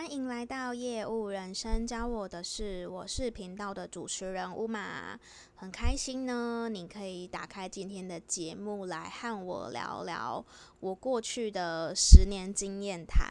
[0.00, 5.20] 欢迎来到业务人生，教我的事，我是频道的主持人乌马，
[5.54, 10.42] 很开心呢，你可以打开今天的节目来和我聊聊
[10.80, 13.30] 我过去的十年经验谈。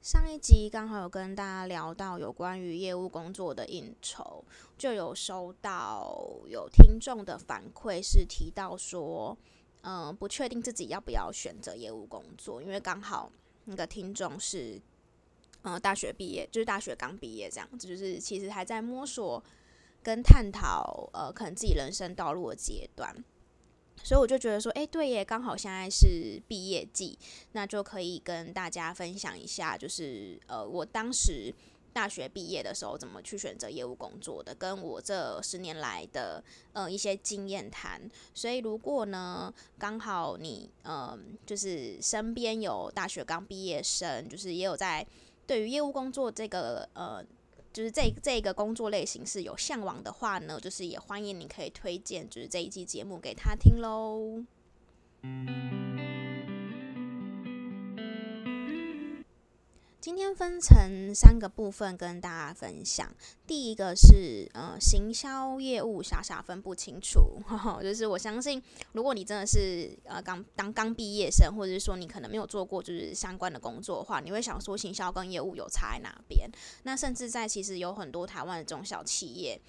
[0.00, 4.42] 上一集刚好有跟大家聊到有关于业务工作的应酬，
[4.78, 9.36] 就有收到有听众的反馈，是提到说，
[9.82, 13.30] 嗯、不确定自己要不要选择业务工作，因为刚好
[13.66, 14.80] 那个听众是，
[15.62, 19.42] 呃，大学毕业，就是大学刚毕业这样子，就是其实还在摸索
[20.02, 23.14] 跟探讨，呃，可能自己人生道路的阶段。
[24.02, 27.16] 所以我就觉得说，哎，对耶，刚好现在是毕业季，
[27.52, 31.54] 那就可以跟大家分享一下，就是呃，我当时
[31.92, 36.42] 大学毕业的时候怎么去选择业务工作的，跟我这十年来的
[36.72, 38.00] 呃一些经验谈。
[38.34, 45.06] 所以如果呢，刚好你呃就是身边有大学刚毕业生，就是也有在
[45.46, 47.24] 对于业务工作这个呃。
[47.72, 54.44] 就是这这个工作类型是有向往的话呢，就是也欢迎你可以推荐，就是这一期节目给他听喽。
[60.02, 63.08] 今天分成三个部分跟大家分享。
[63.46, 68.60] 第一个是呃，行销业务傻傻分不清楚，呵呵，就是我相信，
[68.94, 76.50] 如果你真的是呃刚当刚毕业生，或者是说你可能没有做过就是相关的工作的话，你会想说行销跟业务有差在哪边？
[76.82, 79.60] 那甚至在其实有很多台湾的中小企业，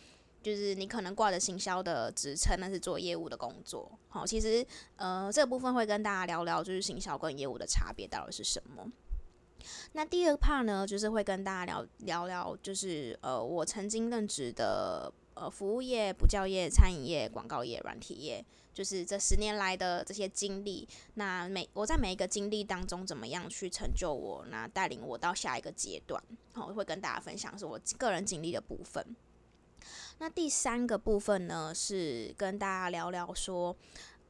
[0.41, 3.91] 就是你可能挂着行销的职称，那是做业务的工作。
[4.09, 8.91] 好，其实呃这个部分会跟大家聊聊，就是行销跟业务的差别到底是什么。
[9.93, 20.87] 那第二 part 呢，就是会跟大家聊聊聊，就是呃，我曾经任职的呃服务业、补教业、餐饮业、广告业、软体业，就是这十年来的这些经历。
[21.15, 26.21] 那每我在每一个经历当中，怎么样去成就我，那带领我到下一个阶段，
[26.53, 29.05] 好，会跟大家分享是我个人经历的部分。
[30.19, 33.75] 那第三个部分呢，是跟大家聊聊说。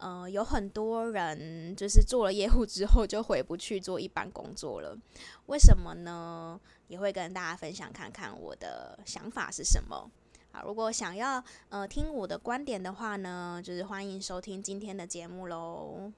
[0.04, 4.98] 呃，有很多人就是做了业务之后就回不去做一般工作了，
[5.46, 6.60] 为什么呢？
[6.90, 10.12] 也会跟大家分享看看我的想法是什么。
[10.52, 16.12] 好，如果想要呃听我的观点的话呢，就是欢迎收听今天的节目喽。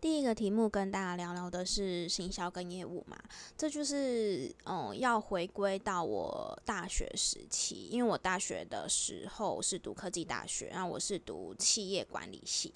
[0.00, 3.18] 第一个题目跟大家聊聊的是行销跟业务嘛，
[3.54, 12.72] 这就是嗯要回归到我大学时期，因为我大学的时候是读科技大学，然后我是读企业管理系，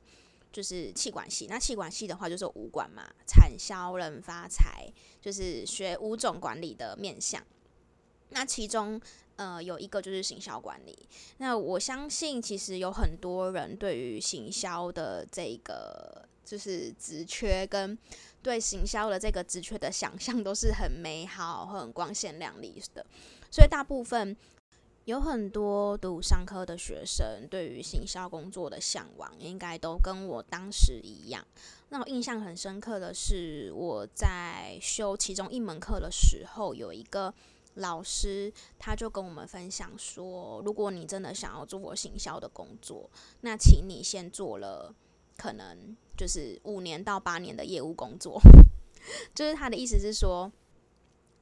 [0.52, 1.46] 就是企管系。
[1.48, 4.86] 那企管系的话就是五管嘛，产销人发财，
[5.18, 7.42] 就是学五种管理的面向。
[8.28, 9.00] 那其中
[9.36, 11.08] 呃有一个就是行销管理。
[11.38, 16.28] 那我相信其实有很多人对于行销的这个。
[16.44, 17.96] 就是职缺跟
[18.42, 23.04] 对行销的这个职缺的想象都是很美好、很光鲜亮丽的，
[23.50, 24.36] 所以大部分
[25.06, 31.42] 有很多读商科的学生对于行销工作的向往，应该都跟我当时一样。
[31.88, 37.32] 那我印象很深刻的是，我在修其中一门课的时候，有一个
[37.74, 43.08] 老师他就跟我们分享说，如果你真的想要做我行销的工作，
[43.40, 44.94] 那请你先做了。
[45.36, 48.40] 可能就是五年到八年的业务工作，
[49.34, 50.50] 就是他的意思是说，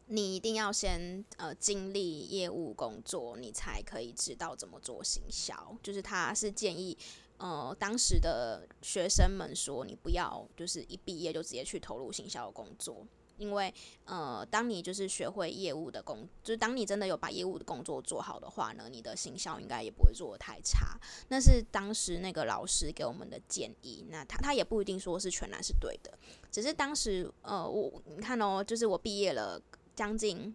[0.06, 5.76] 你一定要先呃经历业务工作，你才可以知道怎么做行销。
[5.82, 6.96] 就是他是建议
[7.38, 13.06] 呃当时的学生们说，你不要就是一毕业就直接去投入行销的工作。
[13.38, 13.72] 因为，
[14.04, 20.98] 呃，当你就是学会业务的工，就是当你真的有把业务的工作做好的话呢，你的行销应该也不会做得太差。
[21.28, 24.06] 那是当时那个老师给我们的建议。
[24.10, 26.16] 那他他也不一定说是全然是对的，
[26.50, 29.60] 只是当时，呃，我你看哦，就是我毕业了
[29.94, 30.54] 将近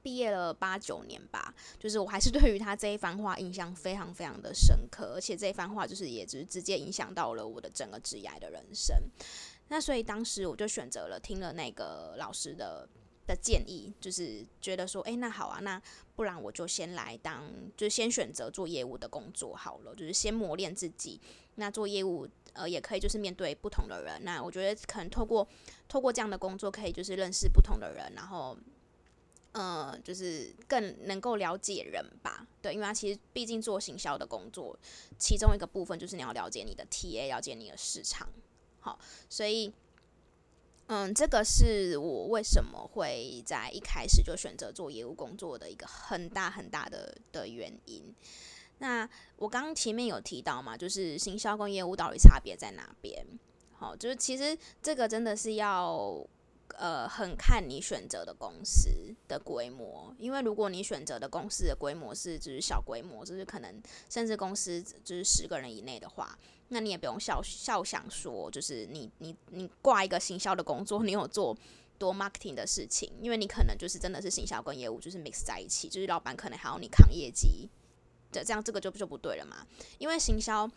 [0.00, 8.96] 毕业了八九年吧，就是我还是对于他这一番话印象非常非常的深刻，而且这一番话就是也就是直接影响到了我的整个职业的人生。
[9.68, 12.88] 那所以当时我就选择了听了那个老师的
[13.26, 15.80] 的建议，就是觉得说，哎，那好啊，那
[16.16, 17.44] 不然我就先来当，
[17.76, 21.20] 就先选择做业务的工作好了，就是先磨练自己。
[21.56, 24.22] 那做业务，呃，也可以就是面对不同的人。
[24.24, 25.46] 那我觉得可能透过
[25.88, 28.56] 透过这样的工作，可以就是认识不同的人，然后，
[29.52, 32.46] 呃，就是更能够了解人吧。
[32.62, 34.78] 对，因为他其实毕竟做行销的工作，
[35.18, 38.28] 其中一个部分就是你要了解你的 TA，了解你的市场。
[38.88, 38.98] 好，
[39.28, 39.70] 所以，
[40.86, 48.14] 嗯，这个是我为什么会在一开始就选择做业务工作的一个很大很大的的原因。
[48.78, 49.06] 那
[49.36, 53.26] 我刚刚前面有提到嘛，就是行销跟业务到底差别在哪边？
[53.76, 56.26] 好，就是其实这个真的是要。
[56.76, 58.88] 呃，很看你选择的公司
[59.26, 66.38] 的规模，因为如果你选择的公司的规模是就是小规模，就是可能甚至公司就是十个人以内的话，
[66.68, 71.56] 那你也不用笑笑想说，就是你你你挂一个行销的工作，你有做
[71.98, 77.68] 多 marketing 的事情，因为你可能就是真的是行销跟业务就是 mix 在一起，就是老板可能还要你扛业绩，
[78.30, 79.66] 这，这样这个就就不对了嘛，
[79.98, 80.70] 因为行销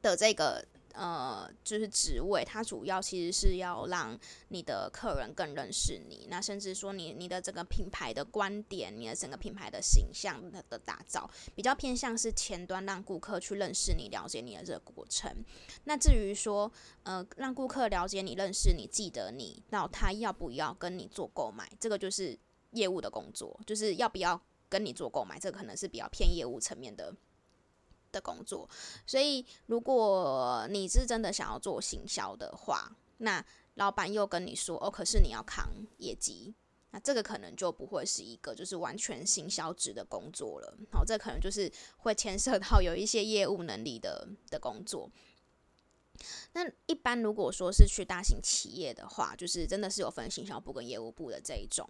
[0.00, 0.64] 的这个。
[0.94, 4.18] 呃，就是职位，它主要其实是要让
[4.48, 15.32] 你的客人更认识你，那甚至说你你的这个品牌的观点，你的整个品牌的形象的的打造，比较偏向是前端让顾客去认识你、了解你的这个过程。
[15.84, 16.70] 那至于说，
[17.02, 22.38] 呃，让顾客了解你、认识你、记得你，那他要不要跟你做购买，这个就是
[22.72, 27.14] 业务的工作，就是要不要跟你做购买，这个可能是比较偏业务层面的。
[28.12, 28.68] 的工作，
[29.06, 33.44] 所以如果你是真的想要做行销的话，那
[33.74, 36.54] 老板又跟你说哦，可是你要扛业绩，
[36.90, 40.76] 那这个可能就不会是一个就是完全行销职的工作了。
[40.92, 45.10] 好，这可能就是会牵涉到有一些业务能力的的工作。
[46.52, 51.88] 那一般如果说是去大型企业的话，就是真的是有分行销部跟业务部的这一种。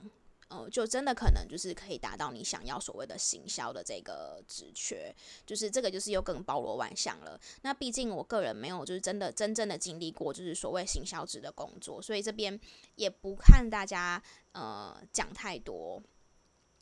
[0.53, 5.11] 呃，就真的可能就是可以达到你想要所谓的行销的这个职缺，
[5.47, 7.41] 就是这个就是又更包罗万象了。
[7.63, 12.61] 那毕竟我个人没有就是真的真正的经历过就是所谓行销职的工作，所以这边
[12.97, 14.23] 也不看大家
[14.53, 16.03] 呃讲太多。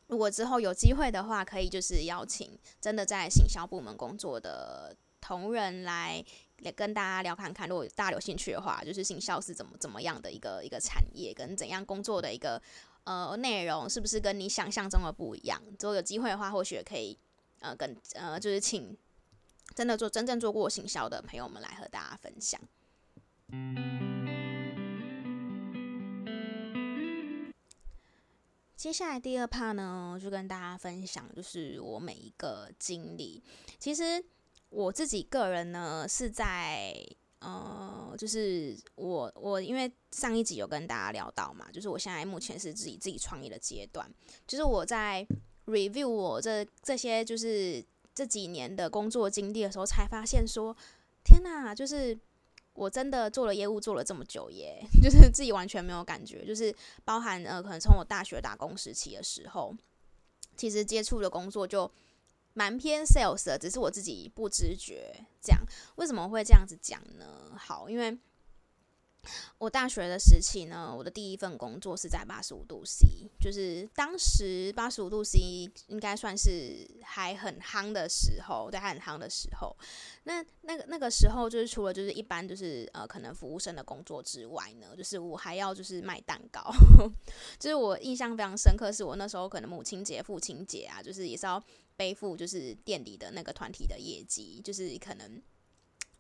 [0.09, 6.25] 如果之后有机会的话，可以就是邀请真的在行销部门工作的同仁来
[6.63, 7.69] 来跟大家聊看看。
[7.69, 12.61] 如果大家有兴趣的话，就是行销是怎么怎么样的一个一个产业，跟怎样工作的一个。
[13.05, 15.61] 呃，内容是不是跟你想象中的不一样？
[15.67, 17.19] 如果有机会的话，或许可以
[17.61, 18.97] 呃，跟呃，就是请
[19.75, 22.61] 真的做真正做过行销的朋友们来和大家分享。
[28.76, 33.43] 接下来第二 part 呢，就跟大家分享，就是我每一个经历。
[33.79, 34.25] 其实
[34.69, 36.94] 我自己个人呢，是在。
[37.41, 44.07] 呃，就是我我因为上一集有跟大家聊到嘛，就是我现在目前是自己自己创业的阶段，
[44.47, 45.27] 就是我在
[45.67, 47.83] review 我这这些就是
[48.15, 50.77] 这几年的工作经历的时候，才发现说，
[51.25, 52.19] 天哪，就是
[52.75, 59.75] 我真的做了业务做了这么久耶， 就是自己完全没有感觉，就是包含呃，可能从我大学打工时期的时候，
[60.57, 61.91] 其实接触的工作就。
[62.55, 65.25] 蛮偏 sales 的，只是我自己不知觉。
[65.43, 65.61] 这样
[65.97, 67.52] 为什么会这样子讲呢？
[67.56, 68.19] 好，因为
[69.58, 73.06] 我大学的时期呢，我的第一份工作是在八十五度 C，
[73.38, 75.38] 就是当时八十五度 C
[75.88, 79.75] 应该算是还很夯的时候，对，还很夯的时候。
[80.25, 86.70] 那那个那个时候，就是除了就是一般就是呃可能服务生的工作之外呢，就是我还要就是卖蛋糕。
[87.58, 91.62] 就是我印象非常深刻，是我那时候可能母亲节、父亲节啊，就是也是要。
[92.00, 95.43] 背负就是店里的那个团体的业绩，就是可能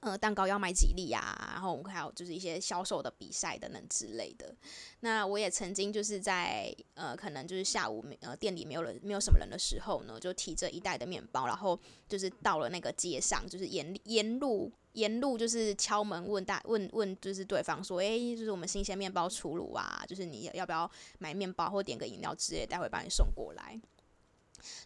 [0.00, 4.54] 呃蛋糕要卖几粒啊，然后还有就是一些销售的比赛等等之类的。
[5.00, 23.80] 那我也曾经就是在呃可能就是下午呃店里没有人没有什么人的时候呢，就提着一袋的面包，然后就是到了那个街上，就是沿沿路沿路就是敲门问大问问就是对方说，诶，就是我们新鲜面包出炉啊，就是你要不要买面包或点个饮料之类，待会帮你送过来。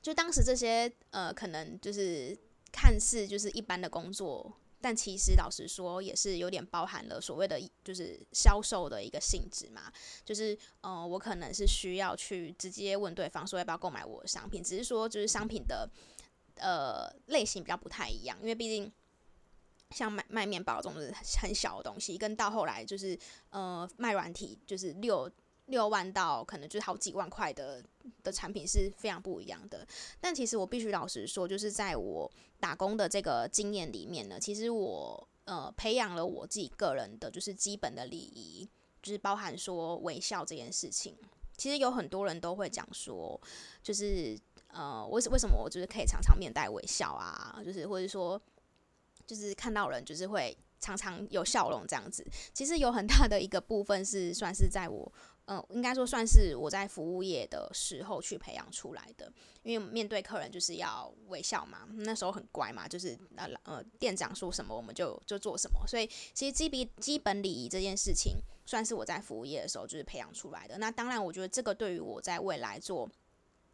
[0.03, 2.37] 就当时这些呃，可能就是
[2.73, 9.93] 看似就是一般的工作，但其实老实说也是有点包含了所谓的就是销售的一个性质嘛。
[10.25, 15.89] 就是呃，我可能是需要去直接问对方说要不要购买我的商品，只是说就是商品的
[16.57, 18.93] 呃类型比较不太一样，因为毕竟
[19.91, 20.95] 像卖卖面包这种
[21.41, 23.19] 很小的东西，跟到后来就是
[23.51, 25.31] 呃卖软体就是六。
[25.67, 27.83] 六万到可能就是好几万块的
[28.23, 29.87] 的产品是非常不一样的，
[30.21, 32.31] 但其实我必须老实说，就是在我
[32.61, 38.69] 打工的这个经验里面呢，其实我呃培养了我自己个人的就是基本的礼仪，
[39.03, 41.17] 就是包含说微笑这件事情。
[41.57, 43.41] 其实有很多人都会讲说，
[43.83, 48.39] 就是呃为为什么我就是可以常常面带微笑啊，就是或者说
[49.27, 52.23] 就是看到人就是会常常有笑容这样子。
[52.53, 55.11] 其实有很大的一个部分是算是在我。
[55.47, 59.31] 嗯，应该说算是我在服务业的时候去培养出来的，
[59.63, 70.79] 因为面对客人就是要微笑嘛，那时候很乖嘛，就是呃呃店长说什么我们就就做什么，所以其实基比基本礼仪这件事情算是我在服务业的时候就是培养出来的。
[70.79, 73.07] 那当然，我觉得这个对于我在未来做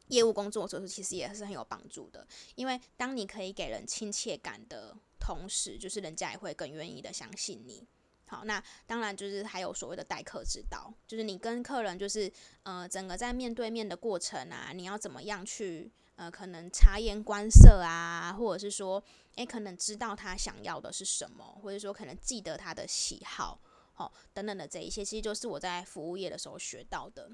[0.08, 7.86] 业务工作者其实也是很有帮助的，因为当你可以给人亲切感的同时，就是人家也会更愿意的相信你。
[8.30, 12.32] 好，那当然就是还有所谓的待客之道，就是你跟客人就是
[12.62, 19.02] 呃整个在面对面的过程啊，你要怎么样去呃可能察言观色啊，或者是说
[19.34, 23.60] 诶可能知道他想要的是什么，或者说可能记得他的喜好，
[23.94, 27.28] 好、哦、等等的这一些，其实就是我在服务业的时候学到的。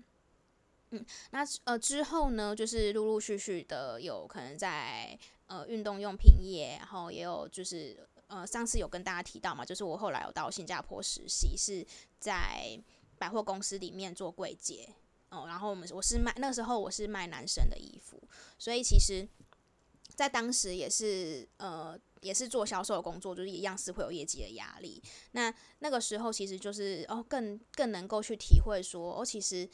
[0.93, 11.87] 嗯，那呃之后呢，就是陆陆续续的有可能在呃运动用品业，然后也有就是呃上次有跟大家提到嘛，就是我后来有到新加坡实习，是
[12.19, 12.79] 在
[13.19, 14.89] 百货公司里面做柜姐
[15.31, 18.23] 哦，然后我们我是卖那时候我是卖男生的衣服，
[18.59, 19.27] 所以其实，
[20.15, 25.03] 在当时也是呃也是做销售的工作，就是一样是会有业绩的压力。
[25.33, 29.69] 那那个时候其实就是哦更更能够去体会说，哦其实。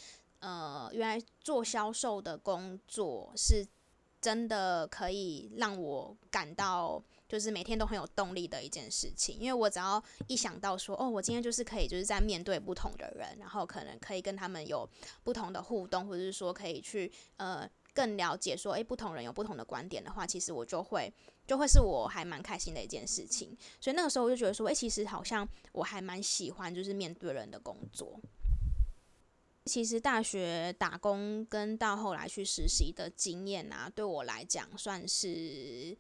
[0.44, 3.64] 呃，原来做销售的工作是
[4.20, 7.00] 真的可以让我感到
[7.32, 14.86] 就是每天都很有动力的一件事情，因为我只要一想到说，哦，我今天就是可以就是在面对不同的人，然后可能可以跟他们有
[15.24, 21.10] 不同的互动，或者是说可以去呃更了解说，诶，不同人有不同的观点的话，其实我就会
[21.46, 23.56] 就会是我还蛮开心的一件事情。
[23.80, 28.20] 所以那个时候我就觉得说，诶，其实好像我还蛮喜欢就是面对人的工作。
[29.64, 35.96] 其实大学打工跟到后来去实习的经验啊，对我来讲算是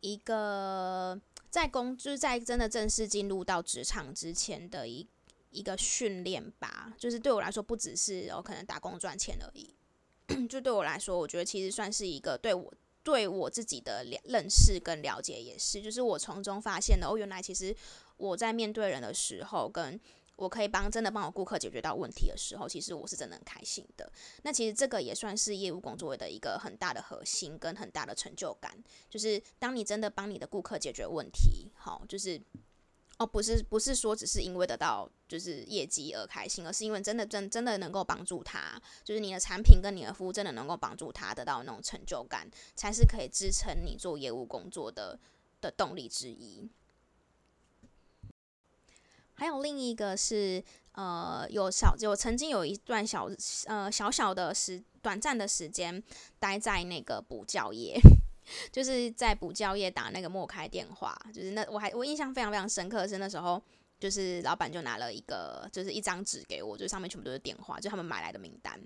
[0.00, 5.06] 一个在工，就是在真的正式进入到职场之前的一
[5.50, 6.92] 一个训练吧。
[6.98, 9.74] 就是对我来说，不只是有可能打工赚钱而已。
[10.48, 15.82] 就对我来说，我觉得其实算是一个对我对我自己的认识跟了解也是。
[15.82, 17.74] 就是我从中发现的，哦，原来其实
[18.16, 19.98] 我在面对人的时候跟
[20.40, 24.10] 我可以帮真的帮我顾客解决到问题的时候，其实我是真的很开心的。
[24.42, 28.74] 那其实这个也算是业务工作的一个很大的核心跟很大的成就感，
[29.10, 32.40] 就是当你真的帮你的顾客解决问题，好，就是
[33.18, 45.20] 哦，不是不是说只是因为得到就是业绩而开心，而是因为真的真真的能够帮助他，就是你的产品跟你的服务真的能够帮助他得到那种成就感，才是可以支撑你做业务工作的
[45.60, 46.66] 的动力之一。
[49.40, 53.26] 还有另一个是，呃，有小有曾经有一段小
[53.64, 56.02] 呃小小的时短暂的时间
[56.38, 57.98] 待在那个补教业，
[58.70, 63.58] 就是在补教业打那个莫开电话，就是那我还我印象非常非常深刻的是那时候，
[63.98, 68.78] 就是老板就拿了一个就是一张纸给我，就上面全部都是电话，就他们买来的名单。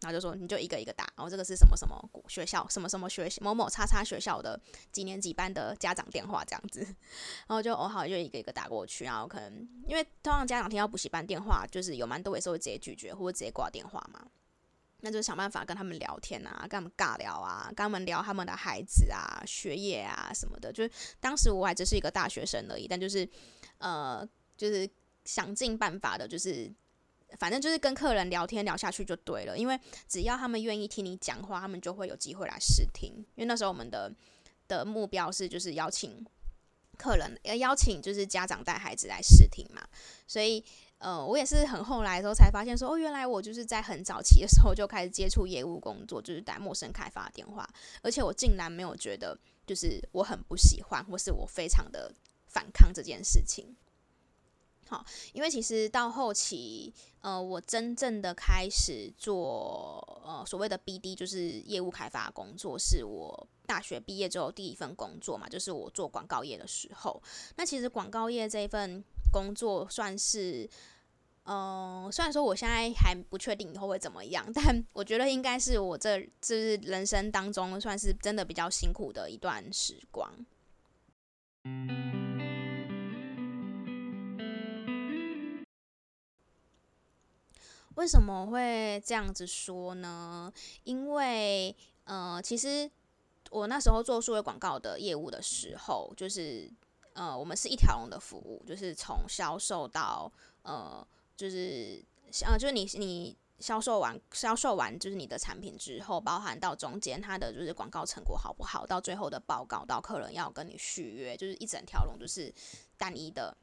[0.00, 4.60] 然后就说你就一个一个打，然后这个是什么什么学校，什么什么学某某叉叉学校的
[4.92, 6.80] 几年几班的家长电话这样子，
[7.48, 14.24] 然后就哦好就一个一个打过去，然后可能因为通常家长听到补习班电话，就是有蛮多也是会直接拒绝或者直接挂电话嘛，
[15.00, 20.72] 那就想办法跟他们聊天啊，跟他们尬聊啊，跟他们聊他们的孩子啊、学业啊什么的。
[20.72, 23.28] 就是当时我还只是一个大学生而已，但就是
[23.78, 24.24] 呃
[24.56, 24.88] 就是
[25.24, 26.72] 想尽办法的，就是。
[27.36, 33.12] 反正就是跟客人聊天聊下去就对了，因为只要他们愿意听你讲话，他们就会有机会来试听。
[33.34, 34.10] 因为那时候我们的
[34.66, 36.24] 的目标是就是邀请
[36.96, 39.86] 客人，要邀请就是家长带孩子来试听嘛。
[40.26, 40.64] 所以
[40.98, 47.68] 呃，我也是很后来的时候才发现说，哦，原来我就是在很早期的时候就开始接触业务工作，就是打陌生开发电话，
[48.02, 52.12] 而且我竟然没有觉得就是我很不喜欢，或是我非常的
[52.46, 53.76] 反抗这件事情。
[54.88, 55.04] 好，
[55.34, 67.22] 因为其实到后期，呃，我真正的开始做呃所谓的 BD，就是业务开发工作，是我大学毕业之后第一份工作嘛，就是我做广告业的时候。
[67.56, 70.64] 那其实广告业这一份工作算是，
[71.44, 80.32] 嗯、呃，虽然说我现在还不确定以后会怎么样， 但我觉得应该是我这这是人生当中算是真的比较辛苦的一段时光。
[87.98, 90.52] 为什么会这样子说呢？
[90.84, 91.74] 因为，
[92.04, 92.88] 呃，其实
[93.50, 96.70] 我那时候做数位广告的业务的时候，就是，
[97.14, 100.30] 呃，我们是一条龙的服务，就是从销售到，
[100.62, 101.04] 呃，
[101.36, 102.00] 就是，
[102.46, 112.54] 呃，就是你你销售完销售完就是你的产品之后，包含到中间它的就是广告成果好不好，到最后的报告，到客人要跟你续约，就是一整条龙就是
[112.96, 113.56] 单一的。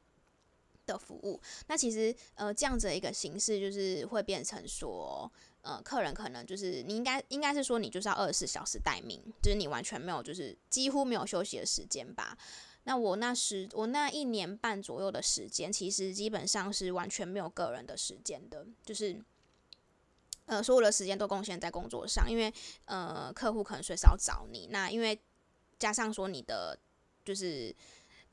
[0.86, 5.30] 的服务，那其实呃这样子的一个形式就是会变成说，
[5.62, 12.38] 呃客人可能就是你应该应该是说你就是要二十四小时待命，就是你完全没有就是几乎没有休息的时间吧。
[12.84, 19.20] 那我那时我那一年半左右的时间，其实基本上是完全没有个人的时间的，就是
[20.44, 22.52] 呃，所有的时间都贡献在工作上，因为
[22.84, 25.20] 呃，客户可能随时要找你，那因为
[25.78, 26.78] 加上说你的
[27.24, 27.74] 就是。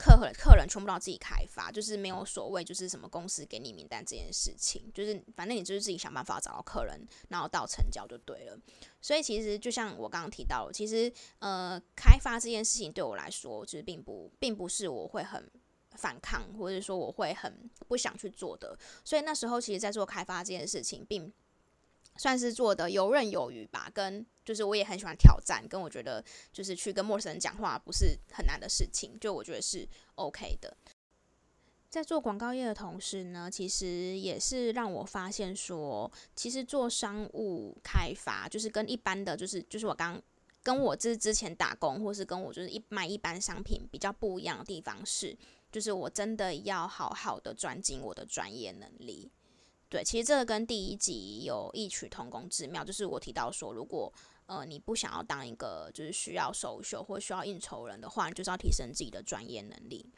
[0.04, 8.60] 客客客人全部都要自己开发，就是没有所谓就是什么公司给你名单这件事情，就是反正你就是自己想办法找到客人，然后到成交就对了。
[9.02, 15.50] 所以其实就像我刚刚提到，其实呃开发这件事情对我来说，其实并不并不是我会很
[15.96, 18.78] 反抗，或者说我会很不想去做的。
[19.06, 21.32] 所以那时候其实在做开发这件事情，并
[22.16, 30.76] 算是做的游刃有余吧，跟就是我也很喜欢挑战，跟我觉得就是去跟陌生人讲话不是很难的事情，就我觉得是 OK 的。
[31.90, 40.20] 在做广告业的同时呢，其实也是让我发现说，其实做商务开发就是跟一般的就是就是我刚
[40.64, 45.38] 跟我之之前打工或是跟我就是一卖一般商品比较不一样的地方是，
[45.72, 49.32] 就是我真的要好好的专精我的专业能力。
[49.94, 54.12] 对，其实这个跟第一集有异曲同工之妙，就是我提到说，如果
[54.48, 60.12] 呃你不想要当一个就是需要 social 或需要应酬人的话，你就是要提升自己的专业能力。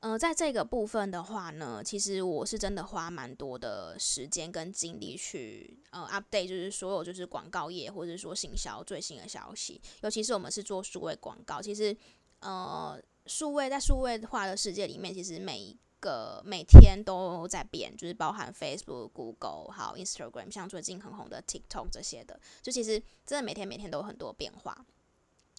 [0.00, 11.94] 呃，在这个部分的话呢，其实我是真的花蛮多的时间跟精力去呃 update，就是所有就是广告业或者说行销最新的消息，尤其是我们是做数位广告，其实
[12.40, 24.86] 呃数位在数位化的世界里面，其实每一个每天都在变，就是包含 Facebook、Google 还有 Instagram，像最近很红的 TikTok 这些的，就其实真的每天每天都有很多变化，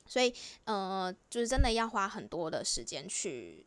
[0.05, 3.65] 所以呃，就是真的要花很多的时间去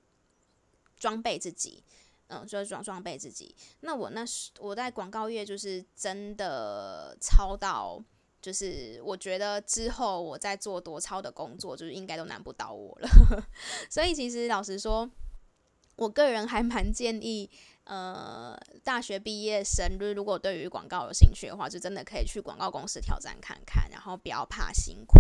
[0.97, 1.85] 装备自己，
[2.29, 3.55] 嗯、呃，就是装装备自己。
[3.81, 8.03] 那我那时我在广告业就是真的超到，
[8.41, 13.09] 就是我觉得之后我在做多超的工作，就是应该都难不倒我了。
[13.91, 15.11] 所以其实老实说。
[16.01, 17.49] 我个人还蛮建议，
[17.85, 25.19] 呃，大学毕业生，就是如果对于广告有兴趣的话，就真的可以去广告公司挑战看看，然后不要怕辛苦，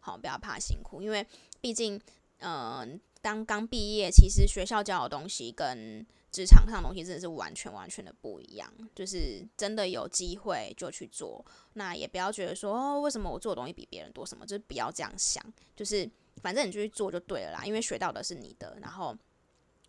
[0.00, 1.26] 好，不要怕辛苦，因为
[1.60, 2.00] 毕竟，
[2.38, 2.88] 呃，
[3.20, 11.44] 当刚毕业，其实学校教的东西跟职场上的东西真的是完全完全的不一样，就是真的有机会就去做，
[11.74, 15.44] 那也不要觉得说，哦，为什么我做的东西比别人多什么，就是不要这样想，
[15.76, 19.14] 就是反正你就去做就对了啦，因为学到的是你的，然后。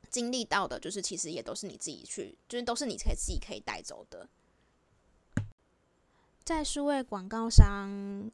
[0.10, 4.28] 经历到的，就是其实也都是你自己去，就是都是你可以自己可以带走的。
[6.44, 7.90] 在数位广告商，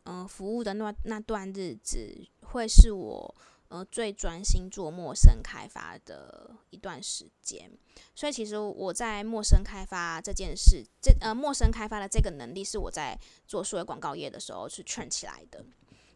[0.05, 3.35] 嗯、服务的那那段日子，会是我
[3.67, 7.69] 呃最专心做陌生开发的一段时间。
[8.15, 15.65] 所以，其实我在陌生开发这件事，这呃陌生开发的这个能力，是我在做数位广告业的时候去圈起来的。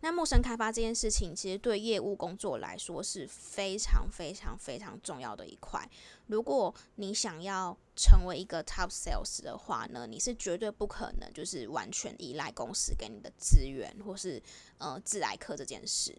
[0.02, 5.86] 那陌生开发这件事情，其实对业务工作来说是非常非常非常重要的一块。
[6.28, 14.42] 如果你想要成为一个 top sales 的话呢，你是绝对不可能就是完全依赖公司给你的资源，或是
[14.78, 16.18] 呃自来客这件事。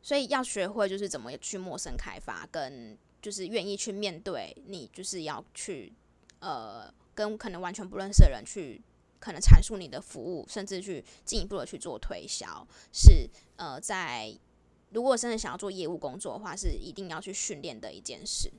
[0.00, 5.92] 所以要学会就是怎么去陌生开发，跟就是愿意去面对你就是要去
[6.38, 8.80] 呃跟可能完全不认识的人去。
[9.18, 14.32] 可能阐述你的服务，甚至去进一步的去做推销，是呃，在
[14.90, 18.50] 如果真的想要做业务工作的话，是一定要去训练的一件事。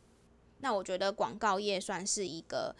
[0.59, 2.75] 那我觉得广告业算是一个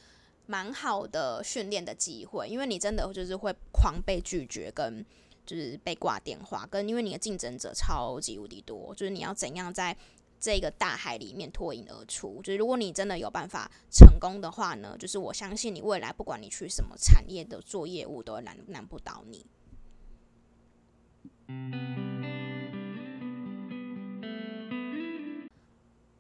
[0.46, 5.06] 蛮好的训练的机会，因为你真的就是会狂被拒绝，跟
[5.46, 9.98] 就是被挂电话，跟因为你的竞争者超级无敌多，就是你要怎样在。
[10.40, 19.46] 这个大海里面脱颖而出，就是如果你真的有办法成功的话呢，就是我相信你未来不管你去什么产业的做业务，都难难不倒你。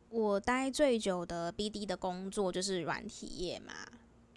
[0.09, 3.73] 我待最久的 BD 的工作就是软体业嘛。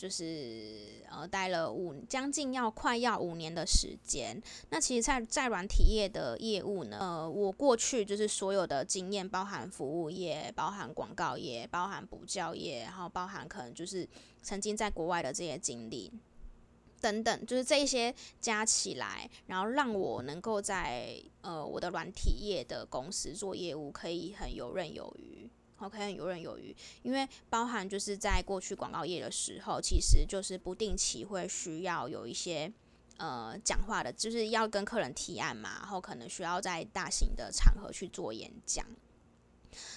[0.00, 4.42] 就是呃，待了五将近要快要五年的时间。
[4.70, 14.08] 那其实在，在软体业的业务呢，呃，我过去就是所有的经验，包含服务业，包含广告业，包含补教业，然后包含可能就是
[14.40, 16.10] 曾经在国外的这些经历
[17.02, 25.50] 等等，就是这一些加起来，然后让我能够在呃我的软体业的公司做业务，可以很游刃有余。
[25.80, 32.70] OK，很游刃有余，因为包含就是在过去广告业的时候，其实就是不定期会需要有一些
[33.16, 38.86] 呃讲话的，就是要跟客人提案嘛，然后可能需要在大型的场合去做演讲。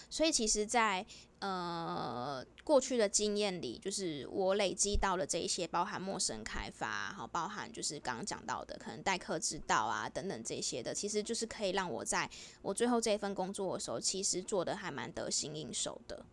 [0.10, 1.04] 所以其实，在
[1.44, 12.30] 呃过去的经验里，就是我累积到了这一些，包含陌生开发，然后包含就是刚刚讲到的，可能待客之道啊等等这些的，其实就是可以让我在
[12.62, 16.26] 我最后这一份工作的时候，其实做得还蛮得心应手的。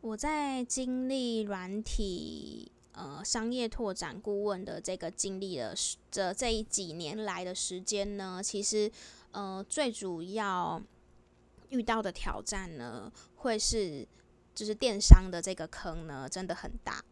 [0.00, 5.76] 我在经历软体呃商业拓展顾问的这个经历的
[6.10, 8.90] 这这一几年来的时间呢，其实
[9.32, 10.82] 呃最主要
[11.72, 14.06] 遇到的挑战呢，会是
[14.54, 17.02] 就是电商的这个坑呢，真的很大，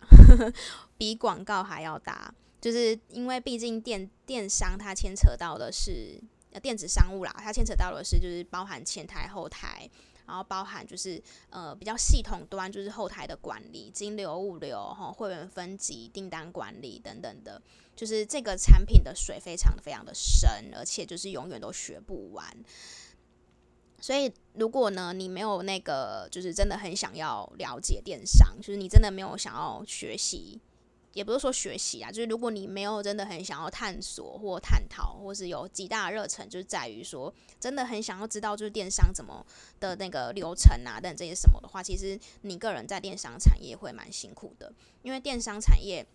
[0.97, 6.21] 比广告还要大，就是因为毕竟电电商它牵扯到的是
[6.63, 9.91] 电子商务啦，它牵扯到的是就是包含前台后台。
[10.27, 17.61] 然后包含就是呃比较系统端，就是后台的管理、金流、物流、哈会员分级、订单管理等等的，
[17.97, 22.47] 就是这个产品的水非常非常的深，而且就是永远都学不完。
[24.01, 30.61] 所以如果呢你没有那个就是真的很想要了解电商，就是你真的没有想要学习。
[31.13, 39.45] 也不是说学习啊，就是如果你没有真的很想要探索或探讨，或是有极大的热忱，就是在于说真的很想要知道就是电商怎么
[39.81, 46.07] 的那个流程啊等这些什么的话，其实你个人在电商产业会蛮辛苦的，因为电商产业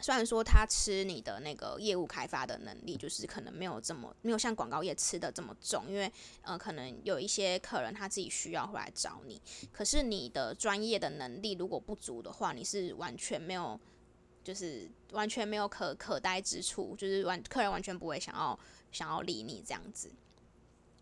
[0.00, 6.10] 虽然说他吃你的那个业务开发的能力，就是可能没有这么没有像广告业吃的这么重，因为
[6.42, 9.40] 呃可能有一些客人他自己需要会来找你，
[9.72, 13.80] 可是你的专业的能力如果不足的话，你是完全没有。
[14.44, 18.60] 就是完全没有可可待之处，就是完客人完全不会想要
[18.92, 20.12] 想要理你这样子。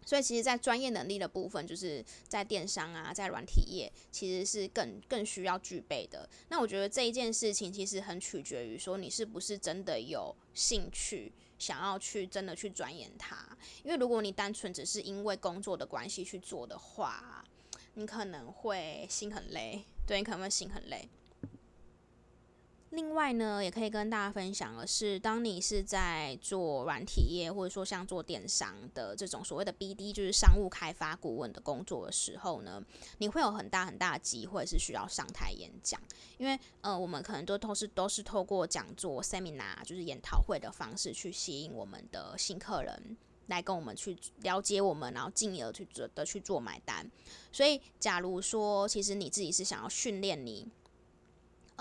[0.05, 6.29] 所以其实，在专业能力的部分，就是在电商啊，在软体业，其实是更更需要具备的。
[6.49, 13.57] 那我觉得这一件事情其实很取决于说你是不是真的有兴趣想要去真的去钻研它。
[13.85, 17.45] 因为如果你单纯只是因为工作的关系去做的话，
[17.95, 21.09] 你可能会心很累，对，你可能会心很累。
[22.93, 32.85] 另外呢，也可以跟大家分享的是，当你是在做软体业，或者说像做电商的这种所谓的 BD，就是商务开发顾问的工作的时候呢，
[33.17, 35.99] 你会有很大很大的机会是需要上台演讲，
[36.37, 47.11] 因为呃，我们可能都都是都是透过讲座、seminar，就是研讨会的方式去吸引我们的新客人来跟我们去了解我们，然后进而去做的去做买单。
[47.51, 50.69] 所以，假如说其实你自己是想要训练你。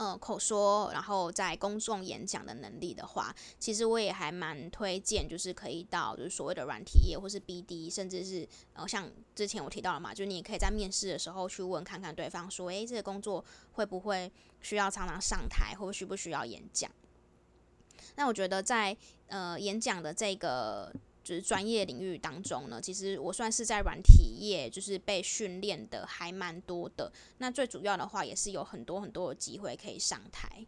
[0.02, 16.90] 呃，口说，然后在公众演讲的能力的话，其实我也还蛮推荐，就是可以到就是所谓的软体业，或是 BD，甚至是呃，像之前我提到了嘛，就是你可以在面试的时候去问看看对方说，诶，这个工作会不会需要常常上台，或需不需要演讲？
[18.16, 20.92] 那我觉得在呃演讲的这个。
[21.24, 27.12] 就是专业领域当中呢，其实我算是在软体业，就是被训练的还蛮多的。
[27.38, 30.66] 那最主要的话，也是有很多很多的机会可以上台。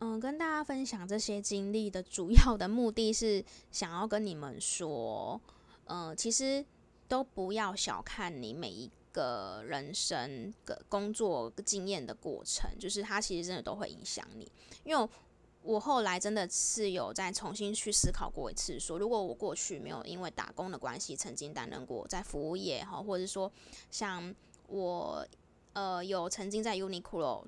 [0.00, 5.40] 嗯，跟大家分享这些经历的主要的目的是想要跟你们说，
[5.84, 6.64] 嗯，其实
[7.06, 8.90] 都不要小看你每一。
[9.12, 14.50] 个人生的工作经验的过程，就是它其实真的都会影响你。
[14.84, 15.08] 因为
[15.62, 23.50] 我后来真的是有再重新去思考过一次，说如果我过去没有因为打工的关系，曾经担任过在服务业哈，或者说
[23.90, 24.34] 像
[24.68, 25.26] 我
[25.72, 27.44] 呃有曾经在 Uniqlo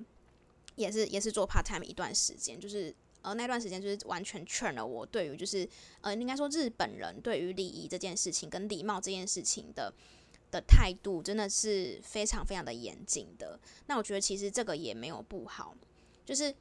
[0.75, 5.67] 也是也是做 part time 一段时间，就是呃那段时间就是完全劝了我对于就是
[6.01, 9.91] 呃应该说日本人对于礼仪这件事情跟礼貌这件事情的。
[10.51, 13.57] 的态度真的是非常非常的严谨的。
[13.87, 15.73] 那我觉得其实这个也没有不好，
[16.25, 16.53] 就是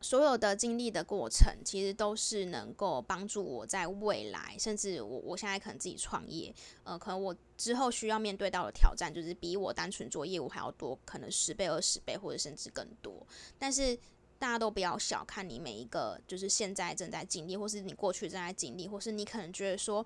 [0.00, 13.26] 所有的经历的过程，其实都是能够帮助我在未来，甚至我我现在可能自己创业，呃，可能我之后需要面对到的挑战，就是比我单纯做业务还要多，可能十倍、二十倍，或者甚至更多。
[13.58, 13.96] 但是
[14.38, 20.04] 大家都不要小看你每一个，就是现在正在经历，或是你过去正在经历，或是你可能觉得说。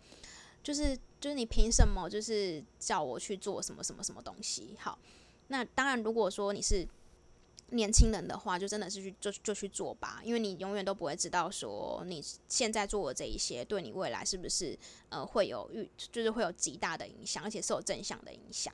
[0.61, 4.77] 就是就是你凭什么就是叫我去做什么什么什么东西？
[4.79, 4.99] 好，
[5.49, 6.87] 那当然，如果说你是
[7.71, 14.79] 年轻人的话，就真的是去就就去做吧，因为你永远都不会知道说你现在做的这一些对你未来是不是
[15.09, 18.73] 呃会有预就是会有极大的影响，而且是有正向的影响。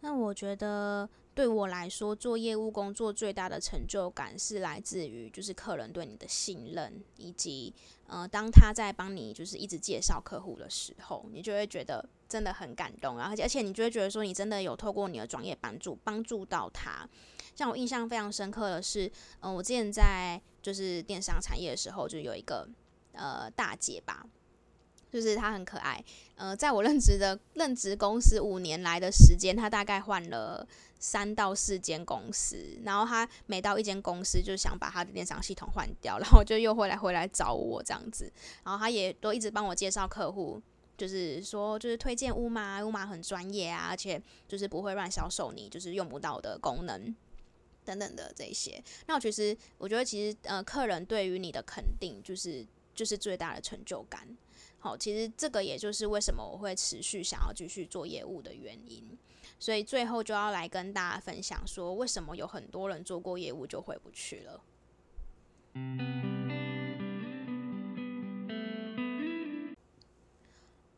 [0.00, 1.08] 那我觉得。
[1.36, 7.74] 对我来说，做业务工作最大的成就感是来自于就是客人对你的信任，以及
[8.06, 17.06] 呃，当他在帮你就是一直介绍客户的时候，你就会觉得真的很感动，然后而且你就会觉得说你真的有透过你的专业帮助帮助到他。
[17.54, 19.06] 像我印象非常深刻的是，
[19.40, 22.66] 嗯、我之前在就是电商产业的时候，就有一个
[23.12, 24.26] 呃大姐吧。
[25.12, 30.66] 就是他很可爱，呃，在我任职的任职公司五年来的时间，他大概换了
[30.98, 38.30] 三到四间公司，然后他每到一间公司就想把他的电商系统换掉，然后就又会来回来找我这样子，
[38.64, 40.60] 然后他也都一直帮我介绍客户，
[40.98, 47.14] 就是说就是推荐乌马，乌马很专业啊，而且就是不会乱销售你就是用不到的功能
[47.84, 48.82] 等等的这些。
[49.06, 54.36] 那我其实我觉得其实呃，客人对于你的肯定就是就是最大的成就感。
[54.94, 59.16] 其实这个也就是为什么我会持续想要继续做业务的原因。
[59.58, 64.60] 所以最后就要来跟大家分享说，为什么有很多人做过业务就回不去了。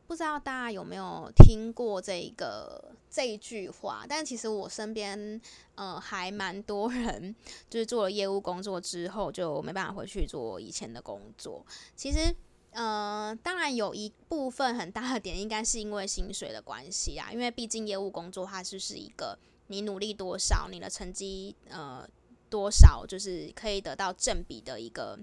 [0.09, 4.05] 不知道大家有没有听过这个这一句话？
[4.09, 5.41] 但其实我身边
[5.77, 7.33] 呃还蛮多人，
[7.71, 11.65] 就是做了业务工作之后就没办法回去做以前的工作。
[11.95, 12.35] 其实。
[12.73, 19.37] 呃，当然有一部分很大的点，应该是因为薪水的关系啊，因为毕竟业务工作它就是一个
[19.69, 22.09] 你努力多少，你的成绩呃
[22.51, 25.19] 多少，就是可以得到正比的一个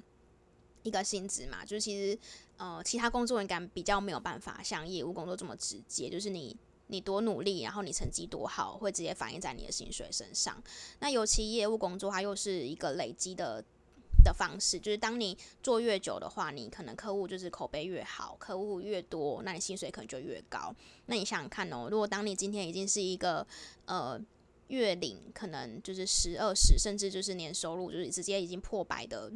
[0.84, 1.64] 一个薪资嘛。
[1.64, 2.18] 就是其实
[2.58, 10.62] 呃其他工作应该比较没有办法像业务工作这么直接，就是你你多努力，然后你成绩多好，会直接反映在你的薪水身上。
[11.00, 13.64] 那尤其业务工作，它又是一个累积的。
[14.26, 20.76] 的方式就是，当你做越久的话，你可能客户就是口碑越好，客户越多，那你薪水可能就越高。
[21.06, 23.46] 那你想想看哦，如果当你今天已经是一个
[23.86, 24.20] 呃
[24.70, 29.32] 月领可能就是十二十，甚至就是年收入就是直接已经破百的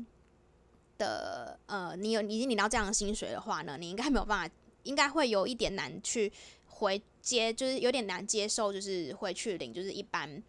[0.98, 6.34] 的呃，你有已经领到这样的薪水的话呢，你应该没有办法，应该会有一点难去
[6.66, 10.42] 回接，就是有点难接受，就是会去领就是一般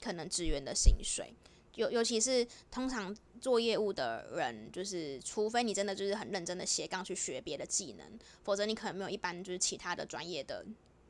[0.00, 1.32] 可能职员的薪水。
[1.76, 10.64] 尤尤其是通常做业务的人，就是除非你真的就是很认真的斜杠去学别的技能，否则你可能没有一般就是其他的专业的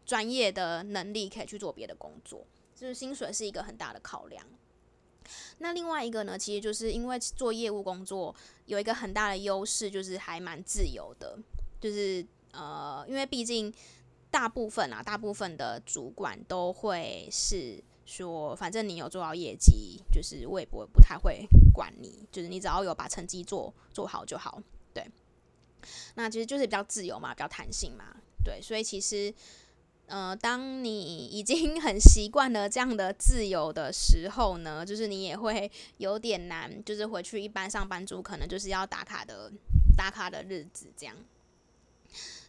[0.06, 4.46] 专业的能力可以去做别的工作，就是薪水是一个很大的考量。
[5.58, 8.34] 那另外一个呢，其实就是因为做业务工作
[8.66, 11.38] 有一个很大的优势，就是还蛮自由的，
[11.80, 13.72] 就是呃，因为毕竟
[14.30, 17.82] 大部分啊，大部分的主管都会是。
[18.08, 24.62] 说，反正你有做到业绩，就是我也不会不太会管你，就是你只要有把成绩做做好就好。
[24.94, 25.06] 对，
[26.14, 28.16] 那其实就是比较自由嘛，比较弹性嘛。
[28.42, 29.32] 对，所以其实，
[30.06, 39.52] 呃，当你已经 很习惯了这样的自由的时候呢，就是你也会有点难，就是回去一般上班族可能就是要打卡的
[39.96, 41.14] 打卡的日子这样。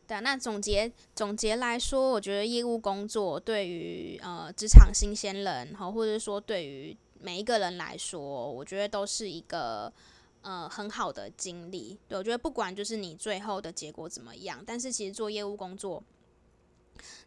[0.09, 8.19] 对，那总结总结来说，我觉得业务工作对于呃职场新鲜人哈，或者说对于每一个人来说，
[8.51, 9.93] 我觉得都是一个
[10.41, 11.95] 呃很好的经历。
[12.07, 16.03] 对，我觉得不管就是你最后的结果怎么样，但是其实做业务工作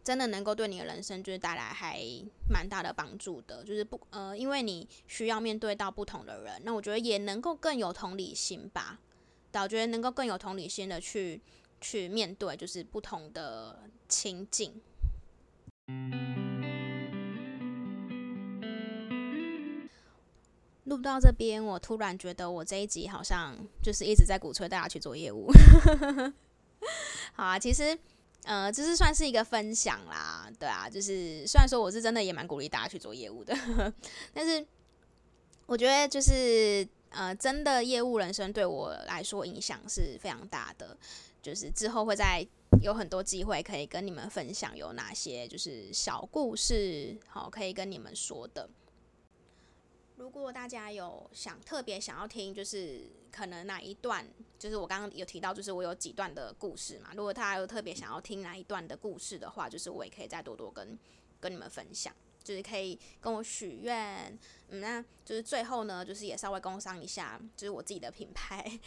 [0.03, 2.01] 真的能够对你的人生就是带来还
[2.49, 3.63] 蛮大的帮助的。
[3.63, 8.99] 就是不呃，因为你需要面对到不同的人，那我觉得也能够更有同理心吧。
[9.53, 11.39] 对，我觉得能够更有同理心的去。
[11.83, 14.81] 去面对就是不同的情境。
[20.85, 25.51] 录到这边，我突然觉得我这一集好像就是一直在鼓吹大家去做业务。
[27.33, 27.97] 好啊，其实
[28.43, 33.55] 呃，这是算是一个分享啦，对啊，就是虽然说我是真的也蛮鼓励大家去做业务的，
[34.33, 34.65] 但是
[35.65, 40.97] 我觉得就是呃，真的业务人生对我来说影响是非常大的。
[41.43, 42.47] 就是之后会再
[42.81, 48.67] 有很多机会可以跟你们分享有哪些就是小故事，好，可以跟你们说的。
[50.15, 54.25] 如果大家有想特别想要听，就是可能哪一段，
[54.57, 57.09] 就是我刚刚有提到，就是我有几段的故事嘛。
[57.13, 60.97] 如果大家有特别想要听哪一段的故事的话，就是我也可以再多多跟
[61.41, 64.39] 跟你们分享，就是可以跟我许愿。
[64.69, 68.79] 嗯，那就是最后呢，就是也稍微工商一下，就是我自己的品牌。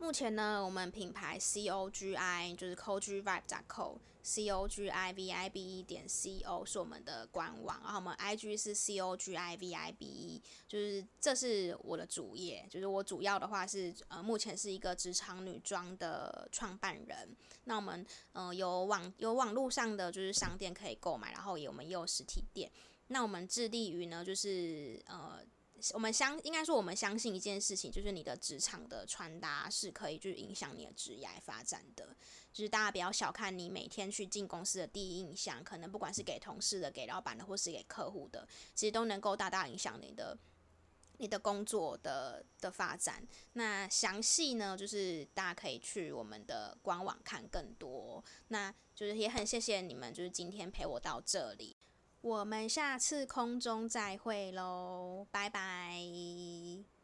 [0.00, 6.08] 目前呢，我们品牌 C O G I 就是 cogivibe.co，C O G I V I B E 点
[6.08, 17.36] C O 是我们的官网，然后我们 I G 是 C O G I V I B E，就是这是我的主业，就是我主要的话是呃，目前是一个职场女装的创办人。
[17.64, 22.70] 那我们呃有网有网络上的就是商店可以购买，然后也我们也有实体店。
[23.08, 25.44] 那我们致力于呢，就是呃。
[25.94, 32.16] 我们相应该说，我们相信一件事情，就是你的职场的穿搭是可以去影响你的职业发展的。
[32.52, 40.36] 就是大家不要小看你每天去进公司的第一印象，可能不管是给同事的、给老板的，或是给客户的，其实都能够大大影响你的
[41.18, 43.26] 你的工作的的发展。
[43.52, 48.24] 那详细呢，就是大家可以去我们的官网看更多。
[48.48, 51.76] 那就是也很谢谢你们，就是今天陪我到这里。
[52.28, 56.97] 我们下次空中再会喽，拜拜。